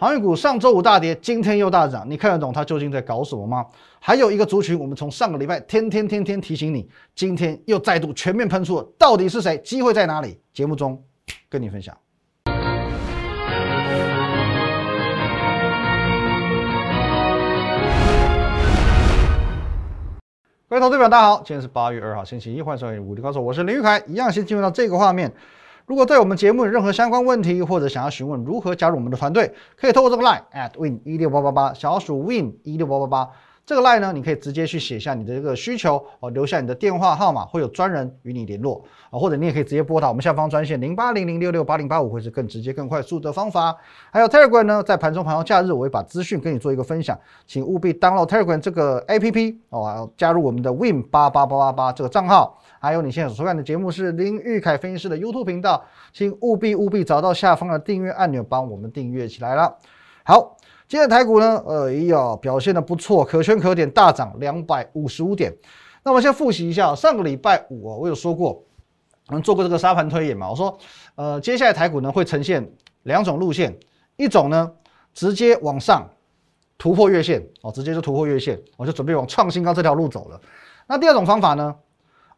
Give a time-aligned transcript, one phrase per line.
[0.00, 3.66] 航运股上周五大跌，今天又大涨，你看得懂它究竟在搞什么吗？
[3.98, 9.58] 还有一个族群，我们从上个礼拜天天天天提醒你，今天又再度全面喷出了，到底是谁？
[9.58, 10.38] 机会在哪里？
[10.52, 11.02] 节目中
[11.48, 11.96] 跟你分享。
[20.68, 25.34] 各位投资者，大家好，今天是八月二号，星期一，欢迎收看《武力高手》，我是林玉凯，一样先进入到这个画面。
[25.88, 33.30] 如果对我们节目有任何相关问题，或者想要询问如何加入我们的团队，可以透过这个 line at win 一六八八八，小鼠 win 一六八八八。
[33.64, 43.74] 这个 line 呢，你可以直接去写下你的这个需求哦，留下你的电话号码，会有专人与你联络啊，或者你也可以直接拨打我们下方专线零八零零六六八零八五，会是更直接、更快速的方法。
[44.10, 52.58] 还有 Telegram 呢，在盘中、盘后、假日，我会把资讯跟你做一个分享，请务必 download Telegram 这个 APP 哦，加入我们的 Win 八八八八八这个账号。
[52.80, 59.76] 还有你现在所收看的节目是林玉凯分析师的 YouTube 频道，请务必务必找到下方的订阅按钮，帮我们订阅起来了。
[60.24, 60.56] 好。
[60.90, 65.54] 今天的台股呢，呃，呀，表现的不错，可圈可点，大涨两百五十五点。
[66.02, 68.64] 那我们先复习一下，上个礼拜五啊，我有说过，
[69.26, 70.48] 我们做过这个沙盘推演嘛。
[70.48, 70.78] 我说，
[71.16, 72.66] 呃，接下来台股呢会呈现
[73.02, 73.78] 两种路线，
[74.16, 74.72] 一种呢
[75.12, 76.08] 直接往上
[76.78, 80.40] 突破月线，哦，直接就突破月线，我就准备往创新高这条路走了。
[80.86, 81.76] 那第二种方法呢，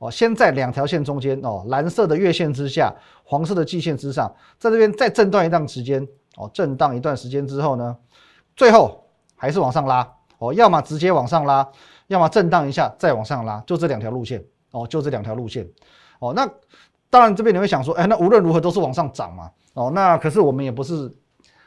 [0.01, 2.91] 哦，先在两条线中间，哦，蓝色的月线之下，
[3.23, 6.03] 黄色的季线之上，在这边再震荡一段时间，
[6.37, 7.95] 哦，震荡一段时间之后呢？
[8.57, 9.05] 最后
[9.37, 11.69] 还是往上拉哦，要么直接往上拉，
[12.07, 15.69] 要么震荡一下再往上拉，就这两条路线哦，就这两条路线
[16.19, 16.33] 哦。
[16.35, 16.49] 那
[17.11, 19.91] 当然这边你会想说，哎，那无论如何都是往上涨嘛哦。
[19.95, 21.15] 那可是我们也不是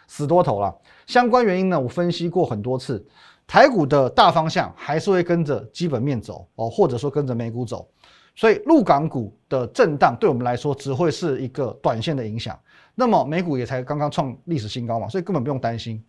[0.08, 3.06] 死多头了，相关原因呢，我分析过很多次，
[3.46, 7.88] 台股的大方向还是会跟着基本面走哦，或者说跟着美股走，
[8.36, 12.58] 所以陆港股的震荡对我们来说只会是一个短线的影响。
[12.96, 16.04] 那么美股也才刚刚创历史新高嘛，所以根本不用担心。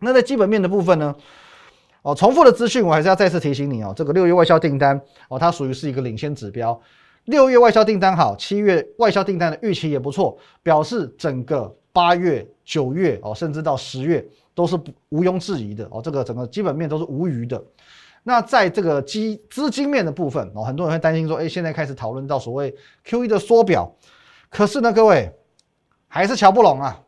[0.00, 1.14] 那在基本面的部分呢？
[2.02, 3.92] 哦，重复的资讯我还是要再次提醒你哦。
[3.96, 6.80] 这个六月外销订单哦，它属于是一个领先指标。
[7.24, 14.76] 六月外销订单好，七月外销订单的预期也不错，表示整个八月、九月哦，甚至到十月都是
[15.08, 16.00] 毋庸置疑的哦。
[16.00, 17.60] 这个整个基本面都是无余的。
[18.28, 23.94] 那在这个基资金面的部分哦，很多人会担心说，哎，现在开始讨论到所谓 Q E 的缩表，
[24.50, 25.32] 可是呢，各位
[26.08, 27.00] 还是瞧不拢啊。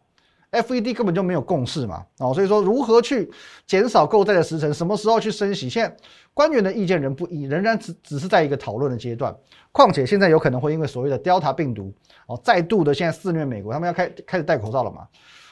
[0.52, 3.28] FED 根本就没有共识嘛，哦，所以说如何去
[3.66, 5.96] 减少购债的时程，什么时候去升息，现在
[6.32, 9.36] 官员的意见仍不一，仍然只只是在一个讨论的阶段。
[9.72, 11.92] 况且现在有可能会因为所谓的 Delta 病毒
[12.28, 15.06] 哦，再度的现在肆虐美国，他们要开开始戴口罩了嘛，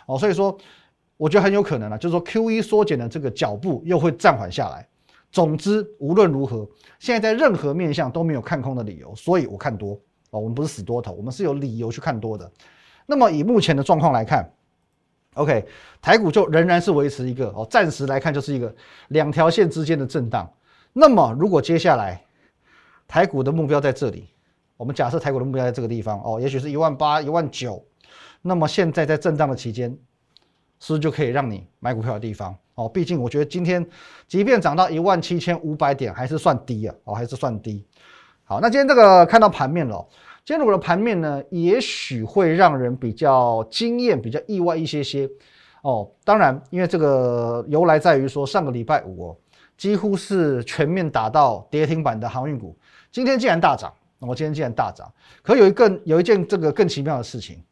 [0.06, 0.56] 哦，所以说
[1.16, 4.88] 我觉得很有可能啊，就是说 QE 缩减的这个脚步又会暂缓下来。
[5.30, 9.92] 总之无论如何，现在在任何面向都没有看空的理由，所以我看多
[10.30, 12.50] 哦，我们不是死多头，我们是有理由去看多的。
[13.06, 14.50] 那么以目前的状况来看。
[15.34, 15.66] OK，
[16.00, 18.74] 台股就仍然是维持一个哦，暂时来看就是一个
[19.08, 20.50] 两条线之间的震荡。
[20.94, 22.24] 那么如果接下来
[23.06, 24.30] 台股的目标在这里，
[24.78, 27.84] 我们假设台股的目标在这个地方哦，也许是一万八、一万九，
[28.40, 29.94] 那么现在在震荡的期间，
[30.78, 32.88] 是不是就可以让你买股票的地方哦？
[32.88, 33.84] 毕竟我觉得今天
[34.26, 37.84] 即便涨到一万七千五百点，还是算低啊，哦，还是算低。
[38.44, 40.06] 好，那今天这个看到盘面了。
[40.44, 45.28] 今天我的盘面呢，也许会让人比较惊艳、比较意外一些些
[45.82, 46.08] 哦。
[46.24, 49.36] 当然，因为这个由来在于说，上个礼拜五哦，
[49.76, 52.78] 几乎是全面打到跌停板的航运股，
[53.10, 53.92] 今天竟然大涨。
[54.18, 55.12] 我今天竟然大涨，
[55.42, 57.62] 可有一更有一件这个更奇妙的事情。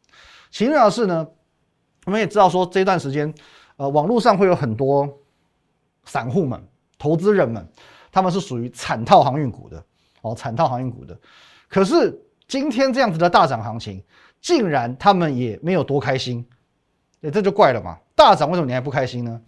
[0.51, 1.27] 奇妙的是呢，
[2.05, 3.33] 我们也知道说这段时间，
[3.75, 5.07] 呃，网络上会有很多
[6.05, 6.63] 散户们、
[6.97, 7.67] 投资人们，
[8.11, 9.83] 他们是属于惨套航运股的
[10.21, 11.19] 哦，惨套航运股的，
[11.67, 12.21] 可是。
[12.47, 14.03] 今天这样子的大涨行情，
[14.39, 16.45] 竟然他们也没有多开心，
[17.23, 17.97] 哎，这就怪了嘛！
[18.13, 19.41] 大涨为什么你还不开心呢？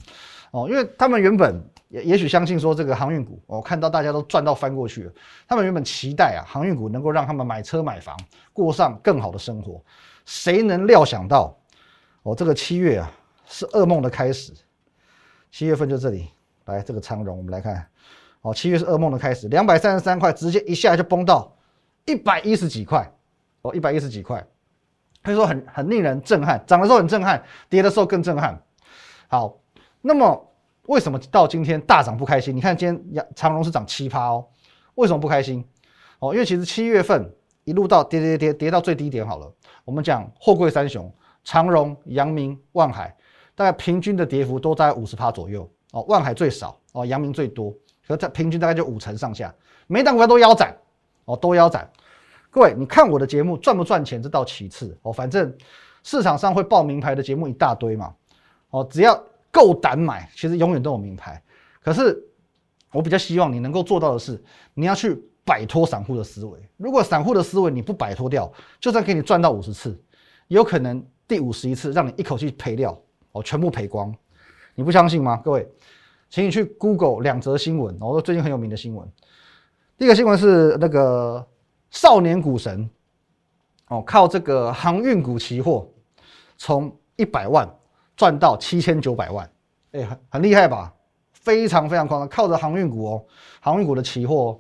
[0.50, 5.12] 哦，因为他们原本也也许相信说这个航运股，哦，看到大家都赚到翻过去了，
[5.47, 8.18] 他们原本期待啊，航运股能够让他们买车买房，
[8.51, 9.79] 过上更好的生活。
[10.25, 11.56] 谁能料想到，
[12.28, 13.10] 哦，这个七月啊
[13.46, 14.52] 是噩梦的开始。
[15.50, 16.28] 七月份就这里，
[16.66, 17.88] 来这个长荣，我们来看，
[18.42, 21.56] 哦，七月是噩梦的开始，两百三十三块，直接一下就崩到。
[22.04, 23.10] 一百一十几块，
[23.62, 24.46] 哦，一百一十几块，
[25.24, 26.62] 可以说很很令人震撼。
[26.68, 28.62] 涨的时候很震撼，跌的时候更震撼。
[29.30, 29.57] 好，
[30.01, 30.54] 那么
[30.84, 32.54] 为什么到今天大涨不开心？
[32.54, 34.46] 你看今天长荣是涨七趴哦，
[34.96, 35.66] 为什么不开心？
[36.19, 39.50] 哦，因为其实七月份一路到跌跌跌跌到最低点好了。
[39.86, 41.10] 我们讲货柜三雄，
[41.48, 43.16] 长荣、阳明、万海，
[43.56, 45.66] 大概平均的跌幅都在五十趴左右。
[45.94, 47.74] 哦，万海最少，哦，阳明最多，
[48.06, 49.56] 可在平均大概就五成上下，
[49.88, 50.76] 每档股票都腰斩。
[51.24, 51.90] 哦，都腰斩。
[52.50, 55.14] 各位，你看我的节目赚不赚钱，这到其次哦。
[55.14, 55.56] 反正
[56.04, 58.14] 市场上会报名牌的节目一大堆嘛。
[58.72, 59.18] 哦，只要
[59.50, 61.42] 够胆买，其实永远都有名牌。
[61.82, 62.22] 可是
[62.92, 66.60] 我比较希望你能够做到的是，你要去摆脱散户的思维。
[66.76, 68.52] 如果散户的思维你不摆脱掉，
[68.82, 69.98] 就算给你赚到五十次，
[70.50, 72.97] 有可能第五十一次让你一口气赔掉
[73.33, 74.13] 哦，全部赔光。
[74.75, 75.41] 你不相信吗？
[75.44, 75.68] 各位，
[76.29, 79.07] 请你去 Google 两则新闻，我哦，最近很有名的新闻。
[79.97, 81.45] 第一个新闻是那个
[81.89, 82.89] 少年股神
[83.88, 85.89] 哦，靠这个航运股期货
[86.57, 87.68] 从一百万
[88.15, 89.50] 赚到七千九百万，
[89.91, 90.94] 哎，很很厉害吧？
[91.33, 93.25] 非常非常夸张，靠着航运股哦，
[93.59, 94.59] 航运股的期货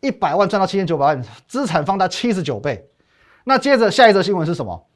[0.00, 2.88] 一百万赚到七千九百万，资产放大七十九倍。
[3.44, 4.86] 那接着下一则新闻是什么？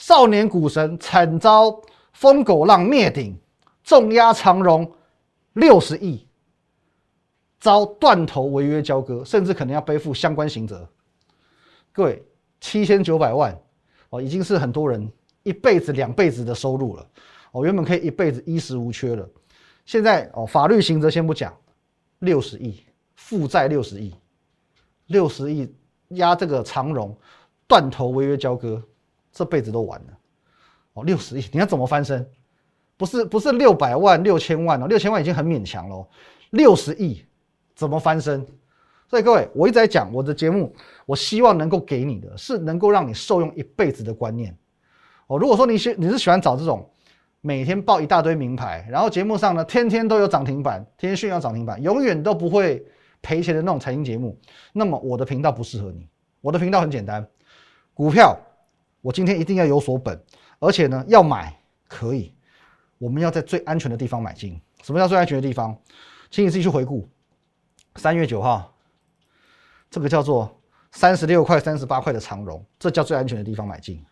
[0.00, 1.78] 少年股神惨遭
[2.14, 3.38] 疯狗浪灭顶。
[3.84, 4.90] 重压长荣
[5.52, 6.26] 六十亿，
[7.58, 10.88] 遭断头违约交割，甚至可能要背负相关刑责。
[11.92, 12.22] 各位，
[12.60, 13.58] 七千九百万
[14.08, 15.10] 哦，已经是很多人
[15.42, 17.06] 一辈子、两辈子的收入了
[17.52, 17.64] 哦。
[17.64, 19.28] 原本可以一辈子衣食无缺了，
[19.84, 21.54] 现在哦，法律刑责先不讲，
[22.20, 22.80] 六十亿
[23.16, 24.14] 负债六十亿，
[25.08, 25.70] 六十亿
[26.08, 27.14] 压这个长荣
[27.66, 28.80] 断头违约交割，
[29.40, 30.06] 这辈子都完了
[30.92, 31.02] 哦。
[31.04, 32.28] 六十亿，你要怎么翻身？
[32.98, 36.06] 不是不是六百万六千万哦，六千万已经很勉强了，
[36.50, 37.24] 六十亿
[37.74, 38.46] 怎么翻身？
[39.08, 40.74] 所以各位，我一直在讲我的节目，
[41.06, 44.54] 我希望能够给你的是能够让你受用一辈子的观念
[45.26, 45.38] 哦。
[45.38, 46.86] 如果说你喜你是喜欢找这种
[47.40, 52.86] 每天报一大堆名牌，然后节目上呢天天都有涨停板，天天炫耀涨停板，永远都不会
[53.22, 54.38] 赔钱的那种财经节目，
[54.74, 56.06] 那么我的频道不适合你。
[56.42, 57.26] 我的频道很简单，
[57.94, 58.38] 股票
[59.00, 60.22] 我今天一定要有所本，
[60.58, 61.58] 而且呢要买
[61.88, 62.34] 可以。
[62.98, 64.60] 我们要在最安全的地方买进。
[64.82, 65.76] 什么叫最安全的地方？
[66.30, 67.08] 请你自己去回顾。
[67.96, 68.72] 三月九号，
[69.90, 70.60] 这个叫做
[70.92, 74.04] 三十六块、三十八块的长荣，这叫最安全的地方买进。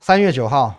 [0.00, 0.74] 三月九号，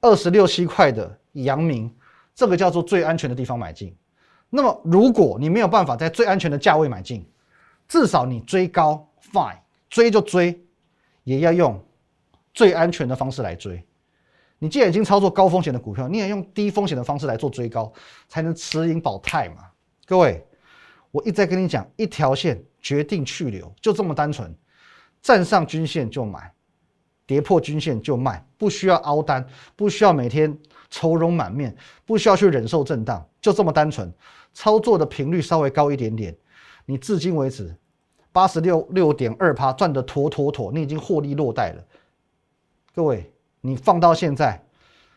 [0.00, 1.94] 二十六七块的阳明，
[2.34, 3.96] 这个叫做最安全的地方买进。
[4.50, 7.24] 那么，如果你没有办法在最安全的价位买进，
[7.86, 9.58] 至少你追高，fine，
[9.88, 10.60] 追就追，
[11.28, 11.78] 也要用
[12.54, 13.84] 最安全的方式来追。
[14.58, 17.92] 你既然已经操作高风险的股票，你也用低风险的方式来做追高，
[18.28, 19.56] 才能持盈保泰嘛？
[20.06, 20.42] 各位，
[21.10, 24.56] 我一再跟你讲，一条线决定去留，就这么单纯。
[25.20, 26.50] 站上均线就买，
[27.26, 29.46] 跌破均线就卖，不需要凹单，
[29.76, 30.58] 不需要每天
[30.88, 31.76] 愁容满面，
[32.06, 34.10] 不需要去忍受震荡，就这么单纯。
[34.54, 36.34] 操作的频率稍微高一点点，
[36.86, 37.76] 你至今为止
[38.32, 41.82] 八十六六点二趴赚得妥妥妥，你已经获利落袋了。
[42.94, 43.32] 各位。
[43.60, 44.62] 你放到现在，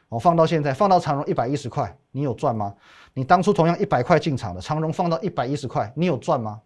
[0.10, 2.74] 哦，放到现在，放到长荣一百一十块，你有赚吗？
[3.14, 6.60] 你当初同样一百块进场的长荣放到一百一十块，你有赚吗？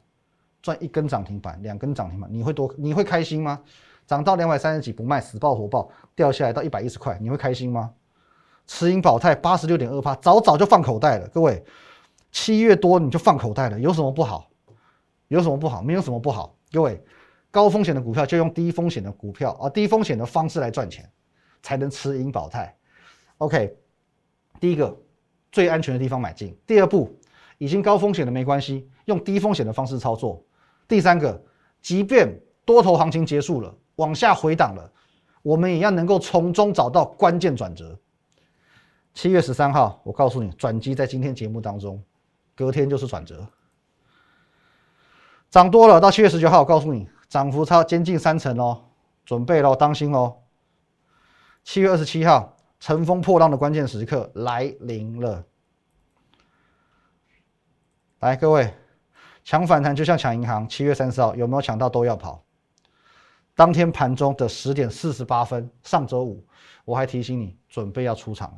[0.62, 2.74] 赚一根涨停板，两根涨停板，你会多？
[2.78, 3.60] 你会开心吗？
[4.08, 7.92] 涨到两百三十几不卖，死爆活爆，掉下来到一百一十块，你会开心吗？
[8.66, 11.28] 持盈保泰八十六点二八，早早就放口袋了。
[11.28, 11.62] 各位，
[12.32, 14.50] 七月多你就放口袋了，有什么不好？
[15.28, 15.82] 有什么不好？
[15.82, 16.56] 没有什么不好。
[16.72, 17.02] 各位，
[17.52, 21.10] 高风险的股票就用低风险的股票啊，低风险的方式来赚钱。
[21.66, 22.78] 才能持盈保泰。
[23.40, 23.76] OK，
[24.60, 24.96] 第一个
[25.52, 26.56] 最安全的地方买进。
[26.68, 27.20] 第二步，
[27.58, 30.46] 已经高风险的没关系，用低风险的方式操作。
[30.88, 31.44] 第三个，
[31.82, 34.94] 即便多头行情结束了，往下回档了，
[35.42, 38.00] 我们也要能够从中找到关键转折。
[39.16, 42.00] 七月十三号，我告诉你，转机在今天节目当中，
[42.56, 43.44] 隔天就是转折。
[45.56, 48.84] 涨多了，到七月十九号，我告诉你，涨幅超接近三成哦，
[49.24, 50.36] 准备喽，当心哦。
[51.64, 55.46] 七月二十七号，乘风破浪的关键时刻来临了。
[58.20, 58.74] 来，各位，
[59.46, 60.68] 抢反弹就像抢银行。
[60.68, 62.44] 七月三十号有没有抢到都要跑。
[63.56, 66.46] 当天盘中的十点四十八分，上周五，
[66.84, 68.58] 我还提醒你准备要出场了。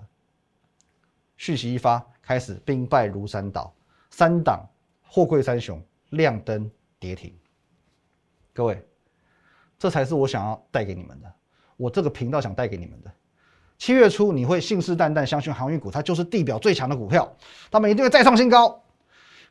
[1.38, 3.72] 讯息一发，开始兵败如山倒，
[4.10, 4.68] 三档
[5.08, 6.68] 货柜三雄亮灯
[7.00, 7.34] 跌停。
[8.54, 8.84] 各位，
[9.77, 11.34] 这才是我想要带给你们的。
[11.75, 13.12] 我这个频道想带给你们的，
[13.77, 17.32] 七月初你会信誓旦旦相信航运股它就是地表最强的股票，
[17.70, 18.84] 他们一定会再创新高。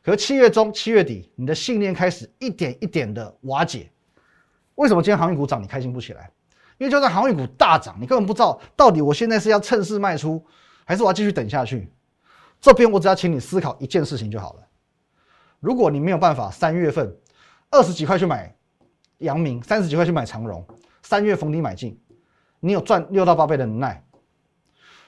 [0.03, 3.89] 可七月中、七月底，你的信念开始一点一点的瓦解。
[4.75, 6.29] 为什么今天航运股涨你开心不起来？
[6.77, 10.45] 因为就算航运股大涨，你根本不知道到底我现在是要趁势卖出，
[10.85, 11.91] 还是我要继续等下去。
[12.61, 14.67] 这边我只要请你思考一件事情就好了。
[15.59, 17.15] 如果你没有办法三月份
[17.69, 18.55] 二十几块去买
[19.19, 20.65] 阳明，三十几块去买长荣，
[21.01, 21.99] 三月逢低买进。
[22.59, 24.03] 你有赚六到八倍的能耐。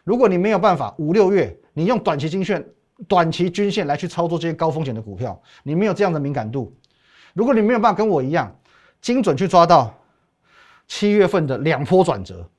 [0.04, 2.68] 如果你没有办法五六月，你用短期均线、
[3.08, 6.75] 短期均线来去操作这些高风险的股票，你没有这样的敏感度。
[7.34, 8.56] 如果你没有办法跟我一样
[9.01, 9.94] 精准去抓到
[10.88, 12.50] 七月份的两波转折，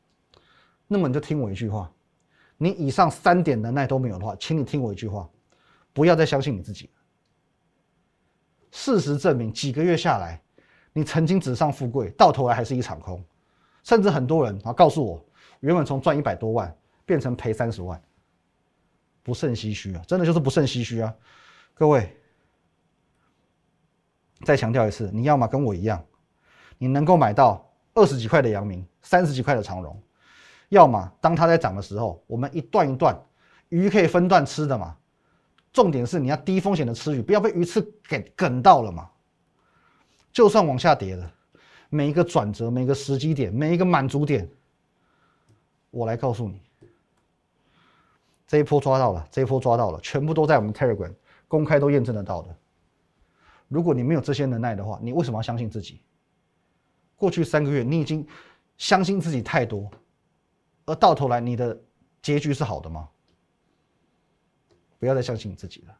[0.86, 1.90] 那么你就听我一句话，
[2.56, 5.28] 你以上三点能耐都没有的话，请你听我一句话，
[5.92, 6.88] 不要再相信你自己。
[8.70, 10.40] 事实证明，几个月下来，
[10.92, 13.22] 你曾经纸上富贵，到头来还是一场空。
[13.82, 15.24] 甚至很多人啊告诉我，
[15.60, 16.74] 原本从赚一百多万
[17.06, 18.00] 变成赔三十万，
[19.22, 20.02] 不胜唏嘘啊！
[20.06, 21.14] 真的就是不胜唏嘘啊！
[21.74, 22.14] 各位，
[24.44, 26.04] 再强调一次，你要么跟我一样，
[26.78, 30.00] 你能够买到二十几块的阳明，三十几块的长荣。
[30.68, 33.18] 要么当它在涨的时候，我们一段一段
[33.70, 34.96] 鱼可以分段吃的嘛。
[35.72, 39.08] 重点是你要低风险的吃鱼，不要被鱼刺给梗到了嘛。
[40.32, 41.32] 就算往下跌了，
[41.88, 44.48] 每一个转折、每一个时机点、每一个满足点，
[45.90, 46.60] 我来告诉你，
[48.46, 51.12] 这一波抓到了，这一波抓到了，全部都在我们 Telegram
[51.48, 52.56] 公开都验证得到的。
[53.68, 56.00] 如果你没有这些能耐的话，你为什么要相信自己？
[57.16, 58.26] 过去三个月你已经
[58.78, 59.90] 相信自己太多。
[60.86, 61.78] 而到头来，你的
[62.22, 63.08] 结局是好的吗？
[65.00, 65.96] 不要再相信你自己了。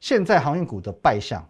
[0.00, 1.48] 现在航运股的败相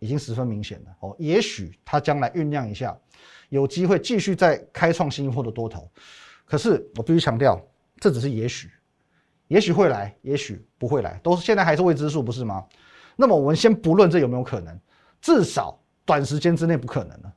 [0.00, 1.16] 已经十分明显了哦。
[1.18, 2.94] 也许它将来酝酿一下，
[3.48, 5.88] 有机会继续再开创新一波的多头。
[6.44, 7.58] 可是我必须强调，
[7.98, 8.68] 这只是也许，
[9.46, 12.66] 也许会来，也许不会来，都是现在还是未知数，不是吗？
[13.16, 14.78] 那么我们先不论这有没有可能，
[15.22, 17.32] 至少短时间之内不可能了。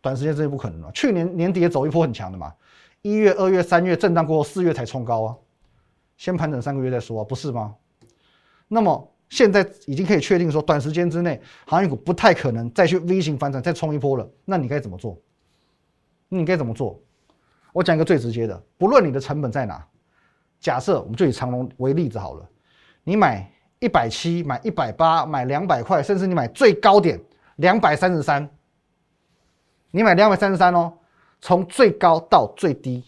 [0.00, 0.92] 短时间之内不可能了。
[0.92, 2.54] 去年年底也走一波很强的嘛。
[3.02, 5.36] 一月、二月、三月震荡过后，四月才冲高啊，
[6.16, 7.74] 先盘整三个月再说啊，不是吗？
[8.68, 14.28] 那么现在已经可以确定说，短时间之内航运股不太可能再去 V 型反转再冲一波了。
[14.44, 15.20] 那你该怎么做？
[16.28, 17.00] 你该怎么做？
[17.72, 19.86] 我讲一个最直接的，不论你的成本在哪，
[20.58, 22.48] 假设我们就以长龙为例子好了，
[23.04, 27.20] 你买一百七，买一百八，买两百块，甚至你买最高点
[27.56, 28.48] 两百三十三，
[29.90, 30.92] 你买两百三十三哦。
[31.40, 33.04] 从最高到最低，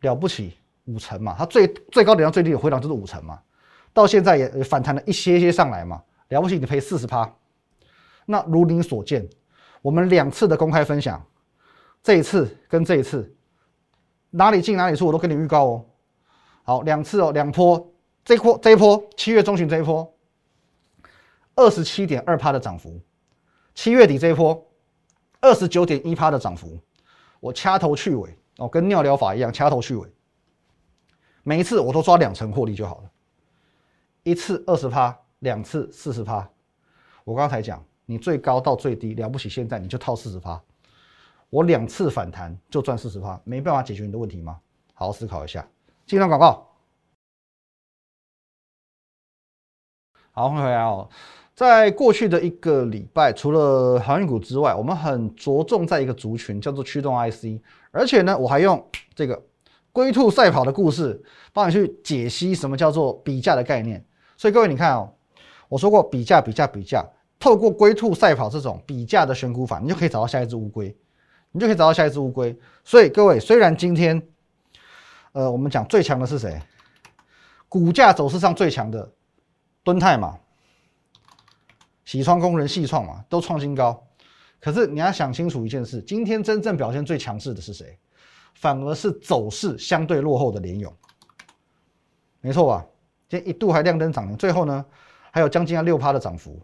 [0.00, 1.34] 了不起五成嘛？
[1.38, 3.40] 它最最高点到最低的回档就是五成嘛？
[3.92, 6.02] 到现在也反弹了一些些上来嘛？
[6.28, 7.30] 了不起，你赔四十趴。
[8.26, 9.28] 那如您所见，
[9.82, 11.24] 我们两次的公开分享，
[12.02, 13.34] 这一次跟这一次
[14.30, 15.86] 哪里进哪里出，我都跟你预告哦。
[16.62, 17.92] 好，两次哦，两波，
[18.24, 20.14] 这一波这一波七月中旬这一波，
[21.54, 23.00] 二十七点二趴的涨幅，
[23.74, 24.66] 七月底这一波。
[25.42, 26.78] 二十九点一趴的涨幅，
[27.40, 30.06] 我掐头去尾哦，跟尿疗法一样掐头去尾。
[31.42, 33.10] 每一次我都抓两成获利就好了，
[34.22, 36.48] 一次二十趴，两次四十趴。
[37.24, 40.60] 我刚才讲，你最高到最低了不起，现在你就套四十趴，
[41.48, 44.60] 我两次反弹就赚四十趴，没办法解决你的问题吗？
[44.94, 45.66] 好好思考一下。
[46.06, 46.66] 进段广告，
[50.32, 51.08] 好，欢迎回来哦。
[51.54, 57.62] 在过去的一个礼拜，除了航运股之外，我们很着重在一个族群，叫做驱动 IC。
[57.90, 58.82] 而且呢，我还用
[59.14, 59.40] 这个
[59.92, 64.04] 龟兔赛跑的故事，帮你去解析什么叫做比价的概念。
[64.36, 65.12] 所以各位，你看哦，
[65.68, 67.04] 我说过比价、比价、比价，
[67.38, 70.96] 透过龟兔赛跑这种比价的选股法，你就可以找到下一只乌龟，
[71.52, 72.56] 你就可以找到下一只乌龟。
[72.84, 74.22] 所以各位，虽然今天，
[75.32, 76.60] 呃，我们讲最强的是谁？
[77.68, 79.12] 股价走势上最强的
[79.82, 80.38] 敦泰嘛。
[82.04, 84.04] 喜创工人、细创嘛，都创新高。
[84.60, 87.96] 可是你要想清楚一件事：今天真正表现最强势的是谁？
[88.54, 90.94] 反而是走势相对落后的联勇，
[92.40, 92.86] 没错吧？
[93.28, 94.84] 今天一度还亮灯涨停，最后呢
[95.30, 96.60] 还有将近要六趴的涨幅。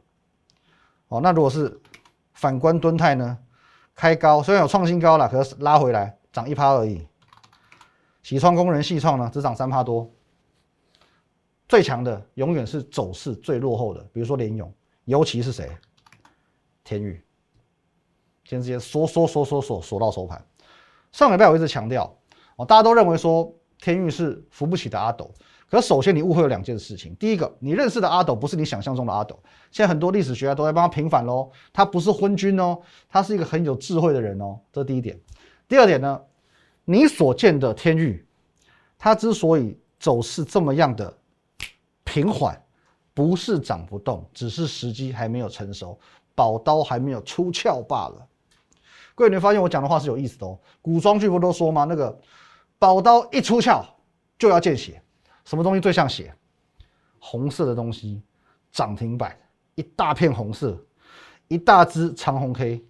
[1.08, 1.80] 哦，那如果是
[2.34, 3.38] 反观敦泰呢？
[3.94, 7.06] 开高虽然有创新高了，可是拉回来涨一趴而已。
[8.22, 10.10] 喜创工人、细创呢，只涨三趴多。
[11.66, 14.70] 最强的永远是走势最落后的，比如说联勇。
[15.06, 15.70] 尤其是谁？
[16.84, 17.24] 天宇，
[18.44, 20.44] 今天直接缩缩缩缩缩缩到收盘。
[21.12, 22.16] 上礼拜我一直强调
[22.56, 25.30] 哦，大家都认为说天宇是扶不起的阿斗。
[25.68, 27.14] 可首先你误会了两件事情。
[27.16, 29.36] 第一个，你认识的阿斗不是你想象中的阿斗。
[29.70, 34.58] 现在很多历史学家都在帮他平反喽，他不是昏君哦，他是一个很有智慧的人哦。
[34.72, 35.18] 这是第一点。
[35.66, 36.20] 第二点呢，
[36.84, 38.24] 你所见的天宇，
[38.96, 41.12] 他之所以走势这么样的
[42.04, 42.60] 平缓。
[43.12, 45.98] 不是涨不动，只是时机还没有成熟，
[46.34, 48.28] 宝刀还没有出鞘罢了。
[49.16, 50.56] 各位，你会发现我讲的话是有意思的哦。
[50.80, 51.84] 古装剧不都说吗？
[51.84, 52.16] 那个
[52.78, 53.82] 宝刀一出鞘
[54.38, 55.02] 就要见血。
[55.44, 56.32] 什么东西最像血？
[57.18, 58.22] 红色的东西，
[58.70, 59.36] 涨停板，
[59.74, 60.78] 一大片红色，
[61.48, 62.84] 一大只长红 K，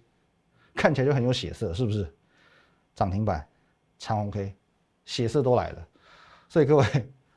[0.75, 2.13] 看起来就很有血色，是不是？
[2.93, 3.47] 涨停板，
[3.97, 4.53] 长红 K，
[5.05, 5.87] 血色都来了。
[6.49, 6.85] 所以各位。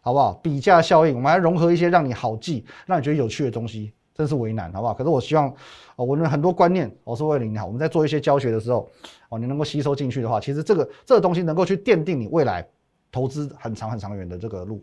[0.02, 0.32] 好不好？
[0.32, 4.92] 比价效应，我们还融合一些让你好记、让你觉得有趣的东西，真是为难，好不好？
[4.92, 5.48] 可是我希望，
[5.96, 7.64] 哦，我们很多观念，我是为了你好。
[7.64, 8.86] 我们在做一些教学的时候，
[9.30, 12.68] 哦，你能够吸收进去的话，其实这个这个东西能够去奠定你未来
[13.10, 14.78] 投资很长很长远的这个路。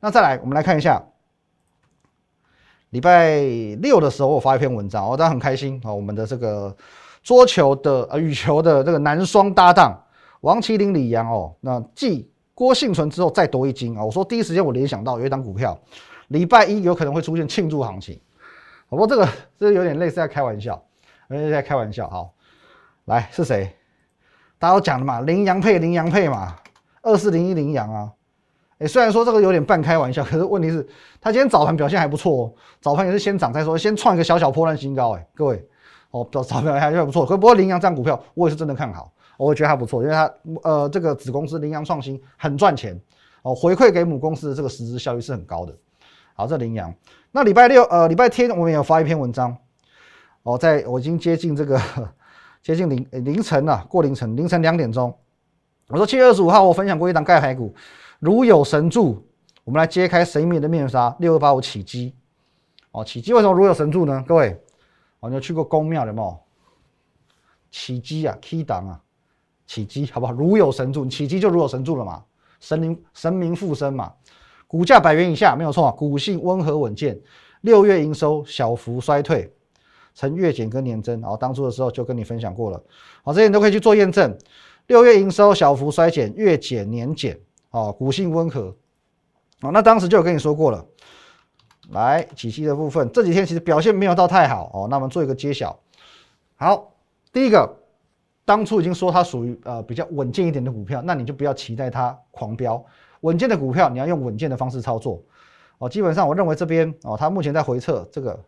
[0.00, 0.98] 那再来，我们来看一下，
[2.88, 3.38] 礼拜
[3.82, 6.74] 六的时候我发一篇文章，我当然很开心啊，我们的这个
[7.22, 10.02] 桌球的呃羽球的这个男双搭档
[10.40, 15.78] 王麒麟李阳哦，那继郭幸存之后再夺一金啊，我说第一时间我联想到有一档股票，
[16.28, 18.18] 礼拜一有可能会出现庆祝行情。
[18.94, 20.82] 不过这个 这有点类似在开玩笑，
[21.28, 22.08] 有点在开玩笑。
[22.08, 22.32] 好，
[23.04, 23.74] 来是谁？
[24.58, 26.56] 大家都讲的嘛，羚羊配羚羊配嘛，
[27.02, 28.12] 二四零一羚羊啊。
[28.78, 30.86] 哎，虽然说这个有点半开玩笑，可是问题是，
[31.20, 32.52] 它今天早盘表现还不错哦。
[32.80, 35.12] 早盘也是先涨再说，先创一个小小破烂新高。
[35.12, 35.64] 哎，各位，
[36.10, 37.24] 哦，早早盘还还不错。
[37.24, 43.00] 可不过羚羊这样股票，我也是真的看好，我觉得它不错，因为它呃这个子公司羚羊创新很赚钱
[43.42, 45.76] 哦，回馈给母公司的这个实质效益是很高的。
[46.34, 46.92] 好，这羚羊。
[47.30, 49.56] 那礼拜六，呃，礼拜天我们有发一篇文章，
[50.42, 51.80] 哦，在我已经接近这个
[52.60, 55.16] 接近凌凌晨了，过凌晨，凌晨两点钟，
[55.88, 57.72] 我说七月二十五号我分享过一档钙牌股，
[58.18, 59.24] 如有神助，
[59.62, 62.14] 我们来揭开神秘的面纱，六二八五起基，
[62.90, 64.24] 哦，起基为什么如有神助呢？
[64.26, 64.60] 各位，
[65.20, 66.38] 哦，你有去过宫庙的吗？
[67.70, 69.00] 起基啊，key 档啊，
[69.66, 70.32] 起基好不好？
[70.32, 72.24] 如有神助，起基就如有神助了嘛，
[72.58, 74.12] 神灵神明附身嘛。
[74.74, 77.16] 股价百元以下没有错，股性温和稳健，
[77.60, 79.48] 六月营收小幅衰退，
[80.16, 81.20] 呈月减跟年增。
[81.20, 82.82] 然后当初的时候就跟你分享过了，
[83.22, 84.36] 好，这些你都可以去做验证。
[84.88, 87.38] 六月营收小幅衰减，月减年减，
[87.70, 88.74] 哦，股性温和，
[89.60, 90.84] 哦，那当时就有跟你说过了。
[91.90, 95.78] 来，起息的部分这几天其实表现没有到太好哦，那我们做一个揭晓。
[96.56, 96.92] 好，
[97.32, 97.76] 第一个，
[98.44, 102.84] 当初已经说它属于呃比较稳健一点的股票，那你就不要期待它狂飙。
[103.24, 105.22] 稳健的股票，你要用稳健的方式操作
[105.78, 105.88] 哦。
[105.88, 108.38] 基本上，我认为这边哦，它目前在回撤这个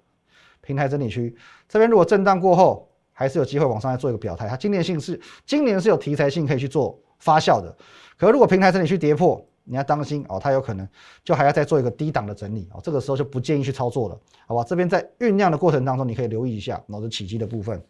[0.61, 1.35] 平台整理区，
[1.67, 4.47] 这边如果震荡过后，还是有机会往上来做一个表态。
[4.47, 7.75] 它今年性是今年是有题材性可以去做发酵的。
[8.19, 10.87] 可如果平台整理区跌破，你要当心哦，它有可能
[11.25, 12.81] 就还要再做一个低档的整理哦。
[12.83, 14.63] 这个时候就不建议去操作了，好吧？
[14.63, 17.83] 这边在酝酿的过程当中，你可以留意一下，脑子起基的部分。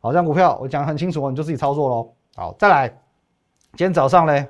[0.00, 2.10] 好，这样股票我讲的很清楚，你就自己操作喽。
[2.34, 2.88] 好，再来，
[3.72, 4.48] 今天早上嘞。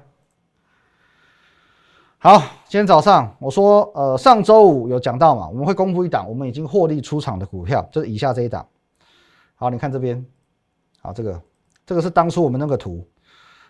[2.18, 8.66] 好，今天早上我说，呃，上周五有讲到嘛，我们会公布一档我们已经获利出场的股票，就是以下这一档。
[9.55, 10.24] 好，你看这边，
[11.02, 11.40] 好，这个
[11.85, 13.07] 这个是当初我们那个图，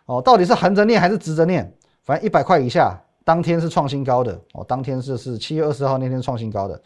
[0.07, 1.71] 哦，到底是横着念还是直着念？
[2.05, 6.81] 反正一百块以下，当天是创新高的，哦，当天是是七月二十号那天创新高的。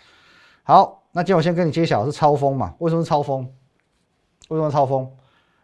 [0.62, 2.74] 好，那今天我先跟你揭晓是超风嘛？
[2.78, 3.46] 为什么是超风？
[4.48, 5.08] 为什么超风？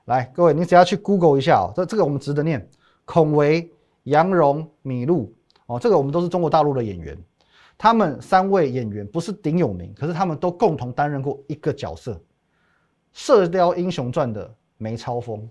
[0.04, 2.68] 来，各位，你只要去 Google 一下哦，这这个我们值得念，
[3.06, 3.72] 孔维、
[4.04, 5.32] 杨荣、米露。
[5.66, 7.16] 哦，这个我们都是中国大陆的演员，
[7.76, 12.12] 他们三位演员不是顶有名，可是他们都共同担任过一个角色，
[13.12, 15.48] 《射雕英雄传》的梅超风。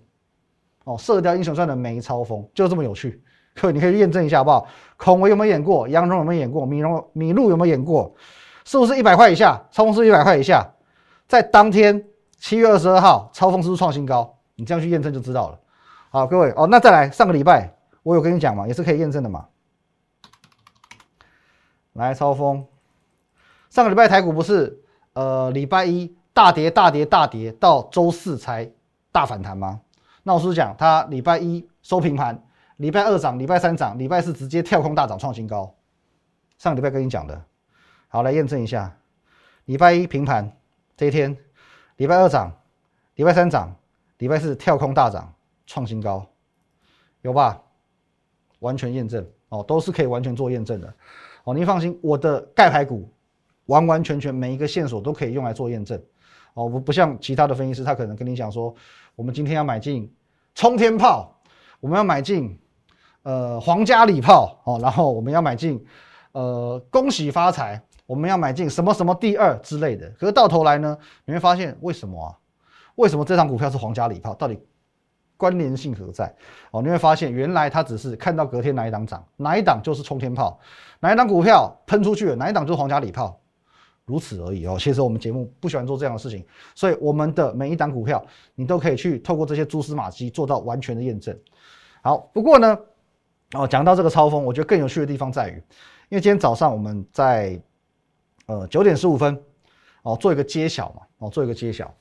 [0.84, 3.20] 哦，《射雕英雄传》的梅超风就这么有趣，
[3.56, 4.66] 各位你可以验证一下好不好？
[4.96, 5.88] 孔维有没有演过？
[5.88, 6.64] 杨蓉有没有演过？
[6.64, 8.14] 米蓉、米露有没有演过？
[8.64, 9.60] 是不是一百块以下？
[9.72, 10.64] 超风是一百块以下，
[11.26, 12.02] 在当天
[12.38, 14.32] 七月二十二号，超风是不是创新高？
[14.54, 15.58] 你这样去验证就知道了。
[16.10, 17.68] 好，各位哦，那再来上个礼拜
[18.04, 19.44] 我有跟你讲嘛，也是可以验证的嘛。
[22.04, 22.66] 来超风，
[23.70, 24.82] 上个礼拜台股不是
[25.14, 28.70] 呃礼拜一大跌大跌大跌，到周四才
[29.10, 29.80] 大反弹吗？
[30.22, 32.42] 那我是不是讲它礼拜一收平盘，
[32.76, 35.74] 礼拜二涨，礼拜三涨，礼拜四直接跳空大涨创新高。
[36.58, 37.42] 上个礼拜跟你讲的，
[38.08, 38.96] 好来验证一下，
[39.64, 40.56] 礼拜一平盘
[40.96, 41.36] 这一天，
[41.96, 42.52] 礼拜二涨，
[43.14, 43.74] 礼拜三涨，
[44.18, 45.32] 礼拜四跳空大涨
[45.66, 46.26] 创新高，
[47.22, 47.62] 有吧？
[48.60, 50.92] 完全验证哦，都是可以完全做验证的。
[51.46, 53.08] 哦，您放心，我的钙牌股
[53.66, 55.96] 完完全全每一个线索都可以用来做验证。
[56.54, 58.74] 哦，我不像其他的分析师，他可能跟你讲说，
[59.14, 60.12] 我们今天要买进
[60.56, 61.32] 冲天炮，
[61.78, 62.58] 我们要买进
[63.22, 65.80] 呃皇家礼炮，哦，然后我们要买进
[66.32, 70.10] 呃恭喜发财，我们要买进什么什么第二之类的。
[70.18, 72.34] 可是到头来呢，你会发现为什么啊？
[72.96, 74.34] 为什么这张股票是皇家礼炮？
[74.34, 74.58] 到底？
[75.36, 76.34] 关联性何在？
[76.70, 80.58] 哦，你会发现原来它只是看到隔天哪一档涨，哪一档就是冲天炮，
[81.00, 83.38] 哪一档股票喷出去了，哪一档就是皇家礼炮，
[84.04, 84.76] 如此而已哦。
[84.78, 86.44] 其实我们节目不喜欢做这样的事情，
[86.74, 91.38] 所以我们的每一档股票，你都可以去透过这些蛛丝马迹做到完全的验证。
[92.02, 92.78] 好，不过呢，
[93.52, 95.54] 哦，讲到这个超风，我觉得更有趣的地方在于，
[96.08, 97.60] 因为今天早上我们在
[98.46, 99.38] 呃九点十五分
[100.02, 101.92] 哦做一个揭晓嘛，哦做一个揭晓。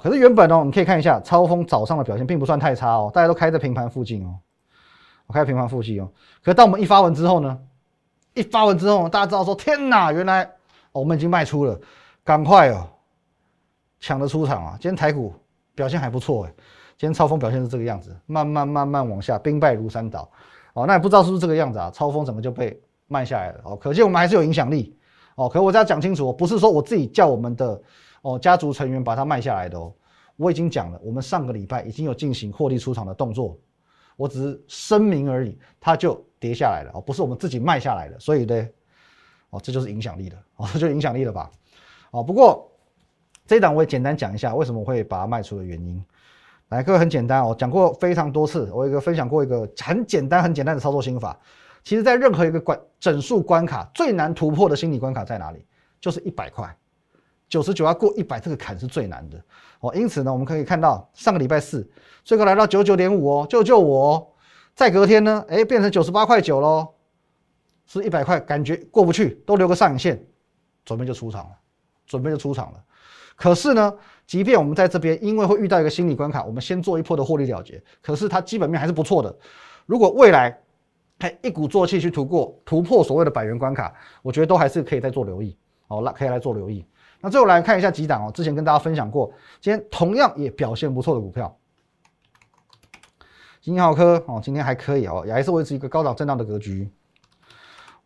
[0.00, 4.38] 可是原本哦，你可以看一下超风早上的表现并不算太差哦，大家都开在平盘附近哦，
[5.26, 6.08] 我开平盘附近哦。
[6.42, 7.58] 可是当我们一发文之后呢，
[8.34, 10.48] 一发文之后，大家知道说天哪，原来
[10.92, 11.78] 我们已经卖出了，
[12.24, 12.86] 赶快哦，
[14.00, 14.72] 抢着出场啊！
[14.80, 15.34] 今天台股
[15.74, 16.52] 表现还不错哎，
[16.98, 20.28] 今天超风表现是这个样子，慢慢慢慢往下，兵败如山倒。
[20.74, 21.90] 哦，那也不知道是不是这个样子啊？
[21.92, 24.96] 超风怎么就被卖下来了哦，可见我们还是有影响力
[25.34, 25.48] 哦。
[25.48, 27.80] 可我再讲清楚，不是说我自己叫我们的
[28.22, 29.92] 哦家族成员把它卖下来的哦。
[30.36, 33.56] 我已经讲了，我们上个礼拜已经有进行获利出场的动作，
[34.16, 38.68] 我只是声明而已，它就跌下来了哦，不是我们自己卖下来的，所以呢，
[39.50, 41.50] 哦，这就是影响力的哦，这就影响力了吧？
[42.10, 42.66] 哦，不过
[43.46, 46.02] 这一档我也简单讲一下为什么我会把它卖出的原因。
[46.70, 51.38] 来，各位很简单哦，讲过非常多次，我一个分享过一个很简单、很简单的操作心法。
[51.84, 55.66] 其实，在任何一个关整数关卡最难突破的心理关卡在哪里？
[56.00, 56.74] 就是一百块，
[57.52, 59.38] 九十九要过一百这个坎是最难的
[59.80, 59.94] 哦。
[59.94, 61.86] 因此呢，我们可以看到上个礼拜四
[62.24, 64.14] 最高来到九九点五哦，救救我！
[64.14, 64.26] 哦
[64.74, 66.88] 再隔天呢，哎，变成九十八块九喽，
[67.84, 70.24] 是一百块感觉过不去，都留个上影线，
[70.82, 71.50] 准备就出场了，
[72.06, 72.82] 准备就出场了。
[73.36, 73.94] 可是呢？
[74.24, 77.82] 即便我们在这边，因为会遇到一个心理关卡，我们先做一波的获利了结。
[78.00, 79.36] 可是它基本面还是不错的。
[79.84, 80.58] 如果未来
[81.20, 85.54] 还一鼓作气去突破突破所谓的百元关卡，我觉得都还是可以再做留意。
[85.86, 86.82] 好，那可以来做留意。
[87.22, 91.56] 那最后来看一下几档哦，之前跟大家分享过，今天同样也表现不错的股票，
[93.60, 96.90] 金浩科哦，今天还可以哦，也还是维持一个高档震荡的格局。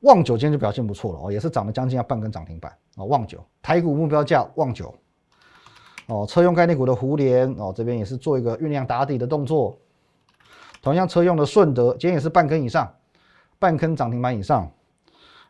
[0.01, 3.07] 旺九今天就表现不错了哦，也是涨了将近要半根涨停板哦。
[3.07, 4.95] 旺九台股目标价旺九。
[6.09, 9.77] 哦，车用概念股的胡联哦，这边也是做一个酝酿打底的动作。
[10.81, 12.95] 同样，车用的顺德今天也是半根以上，
[13.59, 14.71] 半根涨停板以上。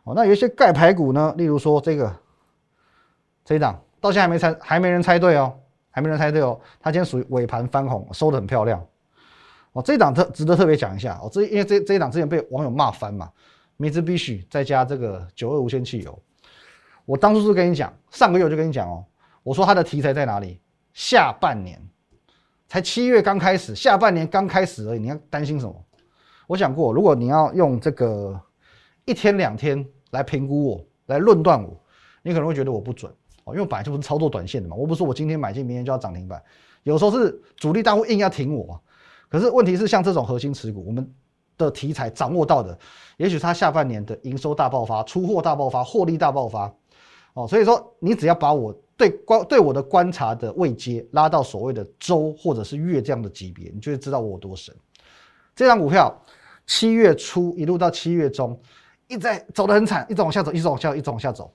[0.03, 2.11] 哦，那有一些钙牌股呢，例如说这个
[3.47, 5.57] 这一档，到现在还没猜，还没人猜对哦，
[5.89, 6.59] 还没人猜对哦。
[6.81, 8.85] 它今天属于尾盘翻红，收的很漂亮。
[9.71, 13.31] 哦，这一档特值得特别讲一下哦，这因为这这一档之前被网友骂翻嘛，
[13.77, 16.21] 米兹必须再加这个九二无铅汽油。
[17.05, 19.01] 我当初是跟你讲，上个月我就跟你讲哦。
[19.43, 20.59] 我说它的题材在哪里？
[20.91, 21.81] 下半年
[22.67, 25.85] 才七月刚开始，下半年刚开始而已，你要担心什么？
[26.47, 28.37] 我讲过，如果你要用这个
[29.05, 31.81] 一天两天来评估我，来论断我，
[32.23, 33.09] 你可能会觉得我不准
[33.53, 34.75] 因为本来就不是操作短线的嘛。
[34.75, 36.41] 我不是说我今天买进，明天就要涨停板，
[36.83, 38.79] 有时候是主力大户硬要挺我。
[39.29, 41.13] 可是问题是，像这种核心持股，我们
[41.57, 42.77] 的题材掌握到的，
[43.17, 46.73] 也许它下半年的营收大爆发、出货大爆发、获利大爆发
[47.33, 47.47] 哦。
[47.47, 48.75] 所以说，你只要把我。
[48.97, 54.75] 对观对我的观察的位阶拉到所谓的周或者是月这样的级别，你就会知道我有多神。
[55.55, 56.19] 这张股票
[56.65, 58.59] 七月初一路到七月中，
[59.07, 61.53] 一直在走得很惨，一直往下走，一直往下，一直往下走。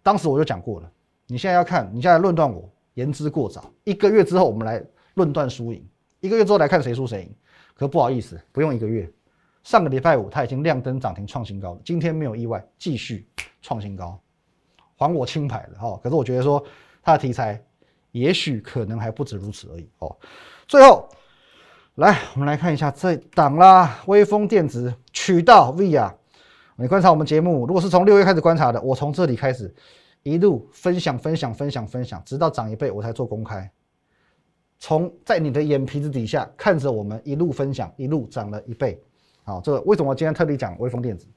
[0.00, 0.88] 当时我就讲过了，
[1.26, 3.70] 你现在要看，你现在论断我言之过早。
[3.84, 4.82] 一个月之后我们来
[5.14, 5.84] 论断输赢，
[6.20, 7.34] 一个月之后来看谁输谁赢。
[7.74, 9.10] 可不好意思，不用一个月，
[9.62, 13.28] 上个礼拜五它已经亮灯涨停创新高了，今天没有意外继续
[13.60, 14.18] 创新高。
[14.96, 16.64] 还我清牌了哈，可是我觉得说
[17.02, 17.62] 它的题材
[18.12, 20.16] 也许可能还不止如此而已哦。
[20.66, 21.06] 最后
[21.96, 26.14] 来，我们来看一下这档啦，微风电子渠道 V 啊。
[26.76, 29.74] 你观察我们节目，如果是从六月开始观察的，我从这里开始
[30.26, 33.70] 一路分享分享分享分享，直到涨一倍我才做公开。
[34.76, 39.00] 从在你的眼皮子底下看着我们一路分享，一路涨了一倍。
[39.44, 41.28] 好，这个为什么今天特地讲微风电子？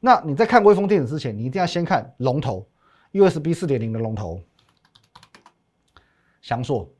[0.00, 2.66] 那你在看微风电子之前，你一定要先看龙头。
[3.12, 4.40] USB 四点零的龙头，
[6.42, 6.92] 翔硕，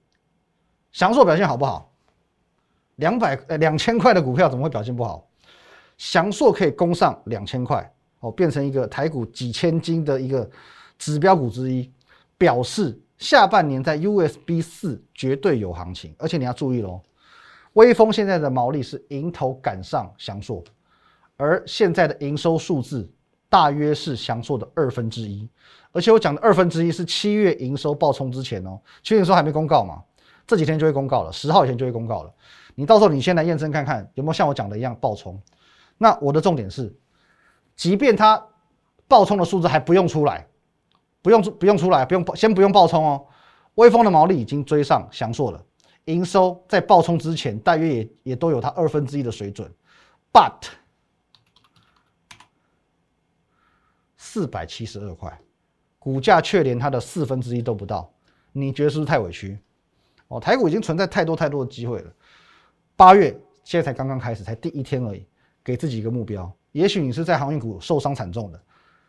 [0.92, 1.92] 翔硕表现好不好？
[2.94, 5.28] 两百呃两千块的股票怎么会表现不好？
[5.98, 10.48] 翔硕可以攻上两千块哦，变成一个台股几千金的一个
[10.98, 11.90] 指标股之一，
[12.38, 16.14] 表示下半年在 USB 四绝对有行情。
[16.18, 17.00] 而且你要注意喽，
[17.74, 20.62] 微风现在的毛利是迎头赶上翔硕，
[21.36, 23.10] 而现在的营收数字
[23.48, 25.48] 大约是翔硕的二分之一。
[25.92, 30.02] 而且我讲的二分之一是七月营收爆冲之前哦，七月营收还没公告嘛，
[30.46, 32.32] 这几天就会公告了，十号以前就会公告了。
[32.74, 35.40] 你到时候你先来验证看看有没有像我讲的一样爆冲。
[35.96, 36.94] 那我的重点是，
[37.74, 38.46] 即便它
[39.08, 40.46] 爆冲的数字还不用出来，
[41.26, 43.26] 不用出不用出来，不用先不用爆冲哦。
[43.74, 45.60] 微风的毛利已经追上翔硕了，
[46.04, 49.68] 营收在爆冲之前大约也也都有它二分之一的水准
[50.32, 50.68] ，but
[54.16, 55.36] 四百七十二块。
[55.98, 58.08] 股价却连它的四分之一都不到，
[58.52, 59.58] 你觉得是不是太委屈？
[60.28, 62.12] 哦，台股已经存在太多太多的机会了。
[62.94, 65.26] 八月现在才刚刚开始，才第一天而已，
[65.64, 66.48] 给自己一个目标。
[66.70, 68.60] 也许你是在航运股受伤惨重的，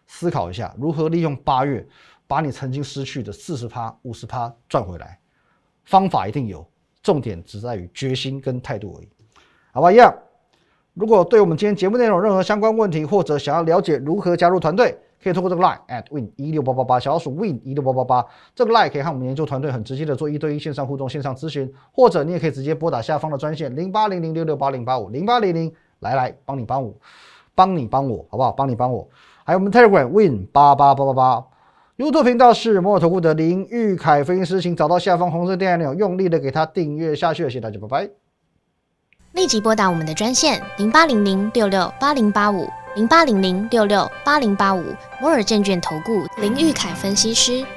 [0.07, 1.85] 思考一下如何利用八月
[2.25, 5.19] 把你曾经失去的四十趴、五十趴赚回来。
[5.85, 6.67] 方法一定有，
[7.01, 9.09] 重点只在于决心跟态度而已。
[9.71, 10.13] 好吧，一样。
[10.93, 26.93] 如果对我们今天节目内容任何相关问题，或者想要了解如何加入团队，可以通过这个 line at win 一六八八八小老鼠 win 一六八八八这个 line 可以和我们研究团队很直接的做一对一线上互动、线上咨询，或者你也可以直接拨打下方的专线零八零零六六八零八五零八零零来来，帮你帮我，
[27.53, 28.51] 帮你帮我，好不好？
[28.51, 29.07] 帮你帮我。
[29.47, 31.45] 还有我们 Telegram Win 八八八八八
[31.95, 37.43] ，YouTube 频道是摩尔投顾的林玉凯分析师，请找到下方红色订阅钮，用力的给他订阅下去。
[37.43, 38.09] 谢谢大家，拜拜。
[39.31, 44.83] 立即拨打我们的专线零八零零六六八零八五零八零零六六八零八五
[45.21, 47.65] 摩尔证券投顾林玉凯分析师。